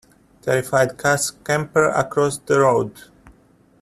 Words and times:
Terrified 0.41 0.97
cats 0.97 1.25
scamper 1.25 1.89
across 1.89 2.39
the 2.39 2.59
road. 2.59 2.97